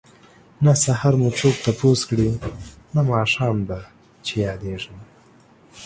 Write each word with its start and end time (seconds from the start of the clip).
نه 0.63 0.73
سحر 0.83 1.13
مو 1.19 1.29
څوک 1.39 1.55
تپوس 1.65 1.99
کړي 2.09 2.29
نه 2.93 3.01
ماښام 3.11 3.57
ده 3.69 3.79
چه 4.25 4.33
ياديږم 4.47 4.99